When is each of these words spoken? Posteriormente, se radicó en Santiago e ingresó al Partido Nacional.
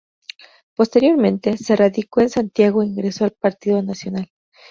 Posteriormente, 0.75 1.57
se 1.59 1.75
radicó 1.75 2.21
en 2.21 2.31
Santiago 2.31 2.81
e 2.81 2.87
ingresó 2.87 3.25
al 3.25 3.33
Partido 3.33 3.83
Nacional. 3.83 4.31